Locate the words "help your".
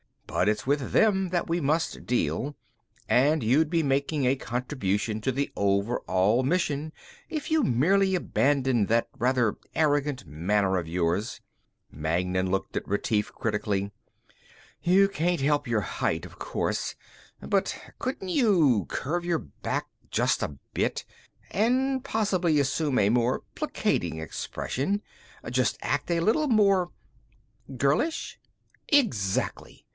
15.41-15.81